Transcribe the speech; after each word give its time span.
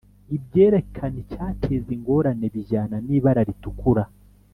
ibyerekana 0.37 1.15
icyateza 1.23 1.89
ingorane 1.97 2.45
bijyana 2.53 2.95
nibara 3.05 3.41
ritukura 3.47 4.03